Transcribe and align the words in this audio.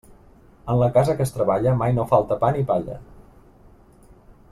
En 0.75 0.79
la 0.83 0.87
casa 0.95 1.15
que 1.19 1.23
es 1.27 1.35
treballa, 1.35 1.73
mai 1.83 1.93
no 1.99 2.07
falta 2.15 2.39
pa 2.45 2.51
ni 2.57 2.65
palla. 2.73 2.99